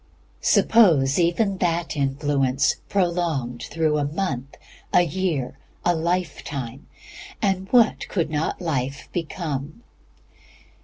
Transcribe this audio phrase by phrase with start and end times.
[0.41, 4.55] Suppose even that influence prolonged through a month,
[4.91, 6.87] a year, a lifetime,
[7.39, 9.83] and what could not life become?